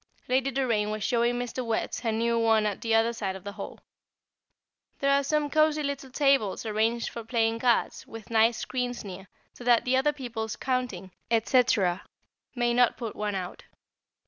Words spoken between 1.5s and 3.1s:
Wertz her new one at the